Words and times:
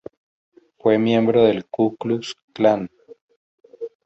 Fue 0.79 0.97
miembro 0.97 1.43
del 1.43 1.65
Ku 1.67 1.95
Klux 1.95 2.33
Klan. 2.53 2.89